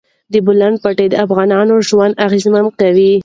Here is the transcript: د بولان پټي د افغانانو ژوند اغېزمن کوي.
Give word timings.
د 0.33 0.33
بولان 0.45 0.73
پټي 0.83 1.07
د 1.09 1.15
افغانانو 1.25 1.75
ژوند 1.89 2.19
اغېزمن 2.25 2.65
کوي. 2.79 3.11